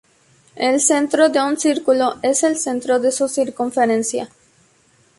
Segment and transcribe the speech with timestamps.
[0.55, 4.31] El centro de un círculo es el centro de su circunferencia.